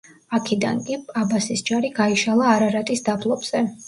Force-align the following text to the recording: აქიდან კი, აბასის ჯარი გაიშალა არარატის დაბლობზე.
აქიდან 0.35 0.77
კი, 0.85 0.95
აბასის 1.23 1.61
ჯარი 1.67 1.91
გაიშალა 1.99 2.47
არარატის 2.55 3.05
დაბლობზე. 3.11 3.63